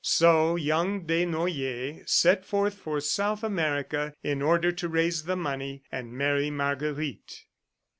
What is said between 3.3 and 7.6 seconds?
America in order to raise the money and marry Marguerite.